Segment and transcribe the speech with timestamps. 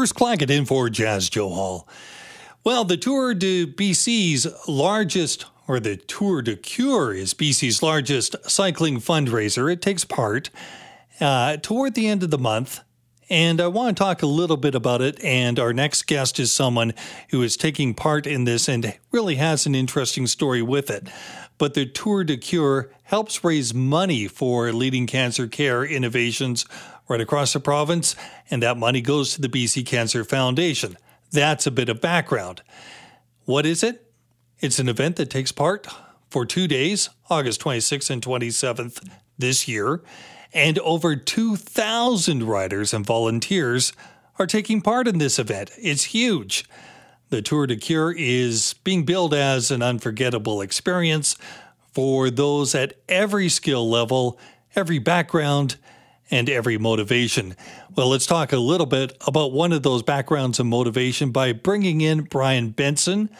[0.00, 1.84] First Claggett in for Jas Johal.
[2.62, 8.98] Well, the Tour de BC's largest, or the Tour de Cure is BC's largest cycling
[8.98, 9.72] fundraiser.
[9.72, 10.50] It takes part
[11.20, 12.78] uh, toward the end of the month.
[13.28, 15.22] And I want to talk a little bit about it.
[15.24, 16.94] And our next guest is someone
[17.30, 21.08] who is taking part in this and really has an interesting story with it.
[21.58, 26.66] But the Tour de Cure helps raise money for leading cancer care innovations
[27.08, 28.14] right across the province,
[28.50, 30.96] and that money goes to the BC Cancer Foundation.
[31.30, 32.62] That's a bit of background.
[33.44, 34.12] What is it?
[34.60, 35.86] It's an event that takes part
[36.30, 39.08] for two days, August 26th and 27th
[39.38, 40.02] this year,
[40.52, 43.92] and over 2,000 riders and volunteers
[44.38, 45.70] are taking part in this event.
[45.78, 46.64] It's huge.
[47.30, 51.36] The Tour de Cure is being billed as an unforgettable experience
[51.92, 54.38] for those at every skill level,
[54.74, 55.76] every background,
[56.30, 57.56] and every motivation.
[57.94, 62.00] Well, let's talk a little bit about one of those backgrounds and motivation by bringing
[62.00, 63.30] in Brian Benson.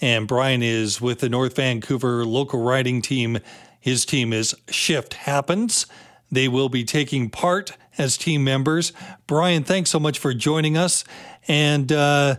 [0.00, 3.38] And Brian is with the North Vancouver local riding team.
[3.80, 5.86] His team is Shift Happens.
[6.30, 8.92] They will be taking part as team members.
[9.26, 11.04] Brian, thanks so much for joining us.
[11.48, 12.36] And, uh,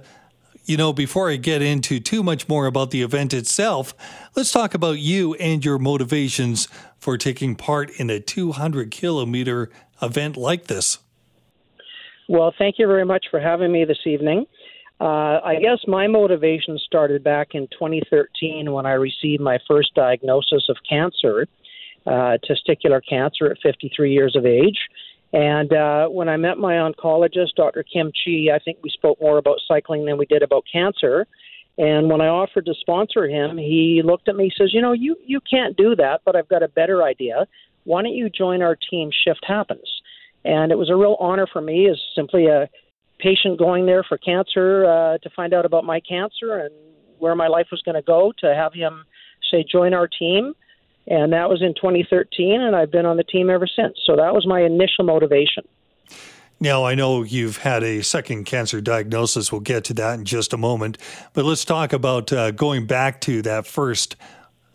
[0.68, 3.96] you know, before I get into too much more about the event itself,
[4.36, 6.68] let's talk about you and your motivations
[7.00, 9.70] for taking part in a 200 kilometer
[10.02, 11.00] event like this.
[12.28, 14.46] Well, thank you very much for having me this evening.
[15.00, 20.66] Uh, I guess my motivation started back in 2013 when I received my first diagnosis
[20.68, 21.48] of cancer,
[22.06, 24.80] uh, testicular cancer at 53 years of age.
[25.34, 27.84] And uh, when I met my oncologist, Dr.
[27.84, 31.28] Kim Chi, I think we spoke more about cycling than we did about cancer.
[31.78, 34.52] And when I offered to sponsor him, he looked at me.
[34.58, 37.46] Says, "You know, you you can't do that, but I've got a better idea.
[37.84, 39.12] Why don't you join our team?
[39.12, 39.88] Shift happens."
[40.44, 42.70] And it was a real honor for me as simply a
[43.20, 46.74] patient going there for cancer uh, to find out about my cancer and
[47.20, 48.34] where my life was going to go.
[48.40, 49.04] To have him
[49.52, 50.56] say, "Join our team."
[51.08, 53.98] And that was in 2013, and I've been on the team ever since.
[54.06, 55.64] So that was my initial motivation.
[56.60, 59.52] Now, I know you've had a second cancer diagnosis.
[59.52, 60.98] We'll get to that in just a moment.
[61.34, 64.16] But let's talk about uh, going back to that first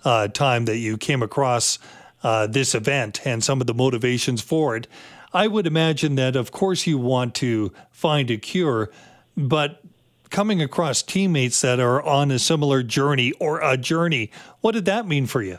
[0.05, 1.79] uh, time that you came across
[2.23, 4.87] uh, this event and some of the motivations for it.
[5.35, 8.91] I would imagine that, of course, you want to find a cure,
[9.37, 9.83] but
[10.31, 15.07] coming across teammates that are on a similar journey or a journey, what did that
[15.07, 15.59] mean for you?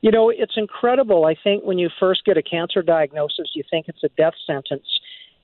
[0.00, 1.24] You know, it's incredible.
[1.24, 4.86] I think when you first get a cancer diagnosis, you think it's a death sentence.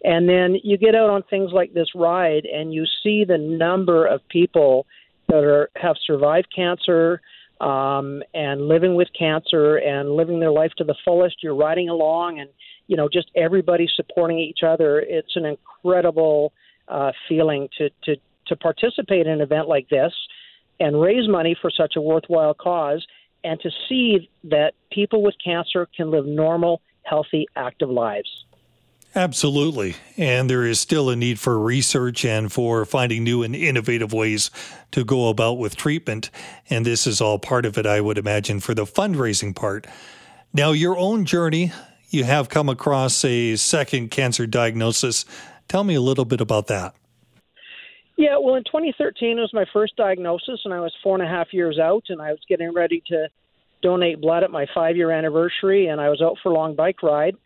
[0.05, 4.07] And then you get out on things like this ride and you see the number
[4.07, 4.87] of people
[5.29, 7.21] that are have survived cancer
[7.61, 11.43] um, and living with cancer and living their life to the fullest.
[11.43, 12.51] You're riding along and
[12.87, 15.01] you know just everybody supporting each other.
[15.01, 16.53] It's an incredible
[16.89, 18.17] uh, feeling to to
[18.49, 20.13] to participate in an event like this
[20.81, 23.07] and raise money for such a worthwhile cause
[23.44, 28.44] and to see that people with cancer can live normal, healthy, active lives.
[29.15, 29.94] Absolutely.
[30.16, 34.50] And there is still a need for research and for finding new and innovative ways
[34.91, 36.31] to go about with treatment.
[36.69, 39.87] And this is all part of it, I would imagine, for the fundraising part.
[40.53, 41.72] Now, your own journey,
[42.11, 45.25] you have come across a second cancer diagnosis.
[45.69, 46.97] Tell me a little bit about that.
[48.17, 51.31] Yeah, well, in 2013 it was my first diagnosis, and I was four and a
[51.31, 53.29] half years out, and I was getting ready to
[53.83, 57.03] donate blood at my five year anniversary, and I was out for a long bike
[57.03, 57.37] ride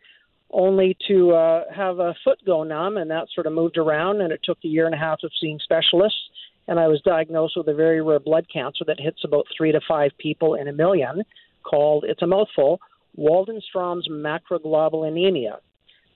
[0.51, 4.21] only to uh, have a foot go numb, and that sort of moved around.
[4.21, 6.19] And it took a year and a half of seeing specialists,
[6.67, 9.81] and I was diagnosed with a very rare blood cancer that hits about three to
[9.87, 11.23] five people in a million,
[11.63, 12.79] called it's a mouthful,
[13.17, 15.57] Waldenstrom's macroglobulinemia,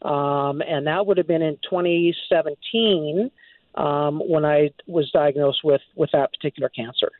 [0.01, 3.31] um, and that would have been in 2017
[3.75, 7.11] um, when I was diagnosed with with that particular cancer.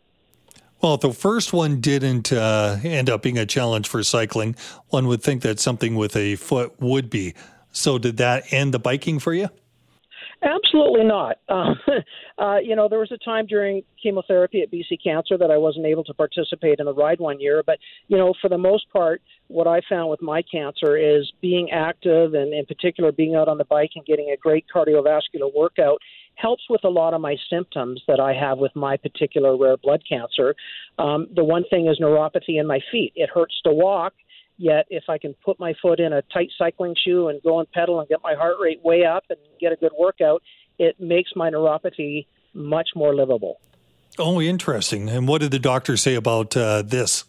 [0.81, 4.57] Well, the first one didn't uh, end up being a challenge for cycling,
[4.89, 7.35] one would think that something with a foot would be.
[7.71, 9.49] So, did that end the biking for you?
[10.43, 11.37] Absolutely not.
[11.53, 11.75] Uh,
[12.41, 15.85] uh, you know, there was a time during chemotherapy at BC Cancer that I wasn't
[15.85, 17.61] able to participate in the ride one year.
[17.63, 21.69] But, you know, for the most part, what I found with my cancer is being
[21.71, 25.99] active and, in particular, being out on the bike and getting a great cardiovascular workout
[26.35, 30.01] helps with a lot of my symptoms that I have with my particular rare blood
[30.07, 30.55] cancer.
[30.97, 33.13] Um, the one thing is neuropathy in my feet.
[33.15, 34.13] It hurts to walk,
[34.57, 37.71] yet if I can put my foot in a tight cycling shoe and go and
[37.71, 40.41] pedal and get my heart rate way up and get a good workout,
[40.79, 43.59] it makes my neuropathy much more livable.
[44.19, 45.09] Oh, interesting.
[45.09, 47.25] And what did the doctor say about uh, this?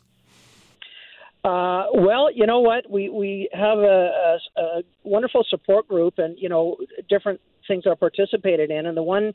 [1.42, 2.90] Uh, well, you know what?
[2.90, 6.76] We we have a, a, a wonderful support group, and you know
[7.08, 8.86] different things are participated in.
[8.86, 9.34] And the one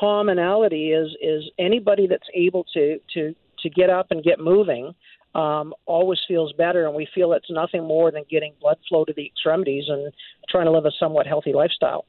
[0.00, 4.94] commonality is is anybody that's able to to to get up and get moving
[5.36, 9.12] um, always feels better, and we feel it's nothing more than getting blood flow to
[9.12, 10.10] the extremities and
[10.48, 12.06] trying to live a somewhat healthy lifestyle.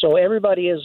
[0.00, 0.80] So everybody is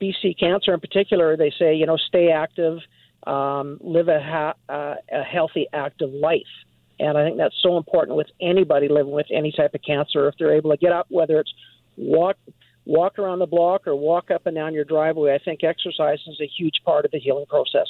[0.00, 1.36] BC Cancer in particular.
[1.36, 2.78] They say you know stay active,
[3.26, 6.40] um, live a, ha- uh, a healthy, active life.
[6.98, 10.26] And I think that's so important with anybody living with any type of cancer.
[10.26, 11.52] If they're able to get up, whether it's
[11.96, 12.36] walk
[12.86, 16.40] walk around the block or walk up and down your driveway, I think exercise is
[16.40, 17.88] a huge part of the healing process.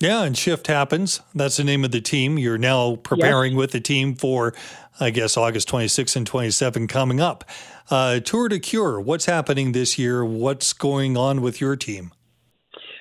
[0.00, 1.20] Yeah, and Shift Happens.
[1.34, 2.38] That's the name of the team.
[2.38, 3.58] You're now preparing yes.
[3.58, 4.54] with the team for,
[5.00, 7.44] I guess, August 26 and 27 coming up.
[7.90, 10.24] Uh, Tour de Cure, what's happening this year?
[10.24, 12.12] What's going on with your team?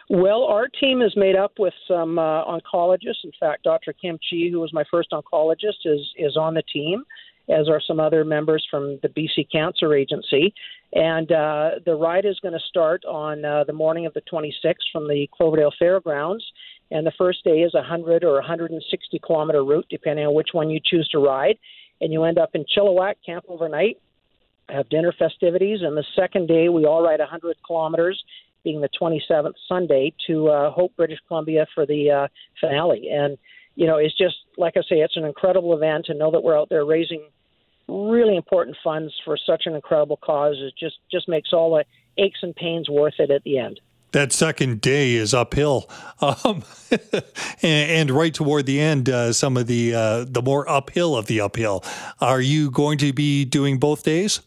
[0.10, 3.26] Well, our team is made up with some uh, oncologists.
[3.26, 3.94] In fact, Dr.
[3.94, 7.04] Kim Chi, who was my first oncologist, is is on the team,
[7.50, 10.54] as are some other members from the BC Cancer Agency.
[10.94, 14.76] And uh, the ride is going to start on uh, the morning of the 26th
[14.94, 16.46] from the Cloverdale Fairgrounds.
[16.92, 20.70] And the first day is a 100 or 160 kilometer route, depending on which one
[20.70, 21.58] you choose to ride.
[22.00, 23.98] And you end up in Chilliwack, camp overnight,
[24.70, 25.80] have dinner festivities.
[25.82, 28.24] And the second day, we all ride 100 kilometers
[28.64, 32.28] being the 27th Sunday, to uh, Hope, British Columbia for the uh,
[32.60, 33.10] finale.
[33.10, 33.38] And,
[33.76, 36.08] you know, it's just, like I say, it's an incredible event.
[36.10, 37.22] And know that we're out there raising
[37.88, 40.56] really important funds for such an incredible cause.
[40.60, 41.86] It just, just makes all the
[42.22, 43.80] aches and pains worth it at the end.
[44.14, 45.90] That second day is uphill,
[46.22, 46.64] um,
[47.62, 51.28] and, and, right toward the end, uh, some of the uh, the more uphill of
[51.28, 51.84] the uphill.
[52.22, 54.40] Are you going to be doing both days?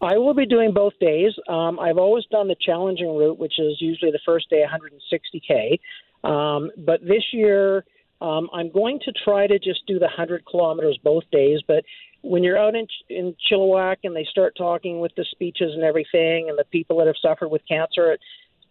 [0.00, 1.32] I will be doing both days.
[1.48, 5.80] Um, I've always done the challenging route, which is usually the first day 160k.
[6.28, 7.84] Um, but this year,
[8.20, 11.60] um, I'm going to try to just do the 100 kilometers both days.
[11.66, 11.84] But
[12.22, 16.48] when you're out in, in Chilliwack and they start talking with the speeches and everything,
[16.50, 18.20] and the people that have suffered with cancer, it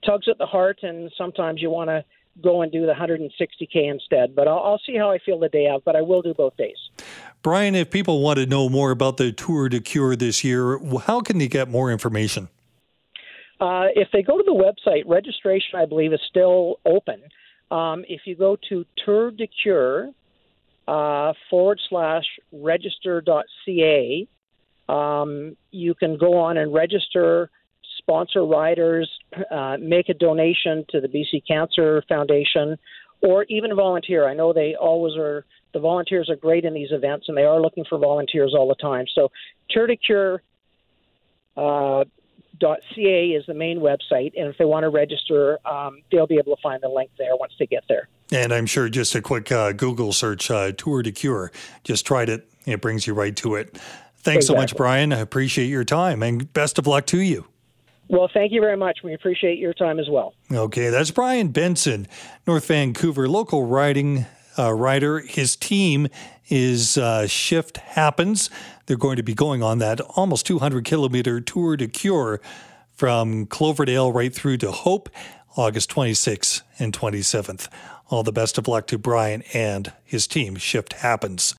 [0.05, 2.03] tugs at the heart, and sometimes you want to
[2.41, 4.35] go and do the 160k instead.
[4.35, 6.55] But I'll, I'll see how I feel the day out, But I will do both
[6.57, 6.77] days.
[7.41, 11.21] Brian, if people want to know more about the Tour de Cure this year, how
[11.21, 12.49] can they get more information?
[13.59, 17.21] Uh, if they go to the website, registration, I believe, is still open.
[17.71, 20.09] Um, if you go to Tour de Cure
[20.87, 24.27] uh, forward slash register.ca,
[24.89, 27.49] um, you can go on and register,
[28.05, 29.09] sponsor riders,
[29.51, 32.77] uh, make a donation to the BC Cancer Foundation,
[33.21, 34.27] or even volunteer.
[34.27, 37.59] I know they always are the volunteers are great in these events, and they are
[37.59, 39.05] looking for volunteers all the time.
[39.13, 39.31] So,
[39.75, 40.39] CuraCure.
[41.57, 42.03] Uh,
[42.61, 46.55] .ca is the main website, and if they want to register, um, they'll be able
[46.55, 48.07] to find the link there once they get there.
[48.31, 51.51] And I'm sure just a quick uh, Google search, uh, Tour de Cure,
[51.83, 53.77] just tried it, it brings you right to it.
[54.17, 54.45] Thanks exactly.
[54.45, 55.11] so much, Brian.
[55.11, 57.45] I appreciate your time, and best of luck to you.
[58.07, 58.99] Well, thank you very much.
[59.03, 60.33] We appreciate your time as well.
[60.51, 62.07] Okay, that's Brian Benson,
[62.45, 64.25] North Vancouver local riding
[64.57, 65.19] uh, rider.
[65.19, 66.07] His team
[66.47, 68.49] is uh, Shift Happens.
[68.85, 72.39] They're going to be going on that almost 200 kilometer tour de cure
[72.93, 75.09] from Cloverdale right through to Hope,
[75.57, 77.67] August 26th and 27th.
[78.09, 80.55] All the best of luck to Brian and his team.
[80.55, 81.55] Shift Happens.